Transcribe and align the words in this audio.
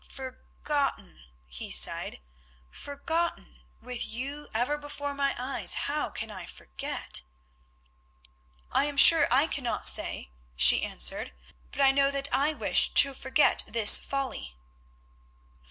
"Forgotten!" 0.09 1.25
he 1.45 1.69
sighed, 1.69 2.21
"forgotten! 2.71 3.61
With 3.83 4.03
you 4.07 4.47
ever 4.51 4.75
before 4.75 5.13
my 5.13 5.35
eyes 5.37 5.75
how 5.85 6.09
can 6.09 6.31
I 6.31 6.47
forget?" 6.47 7.21
"I 8.71 8.85
am 8.85 8.97
sure 8.97 9.27
I 9.29 9.45
cannot 9.45 9.85
say," 9.87 10.31
she 10.55 10.81
answered, 10.81 11.33
"but 11.71 11.81
I 11.81 11.91
know 11.91 12.09
that 12.09 12.29
I 12.31 12.51
wish 12.51 12.89
to 12.95 13.13
forget 13.13 13.61
this 13.67 13.99
folly." 13.99 14.55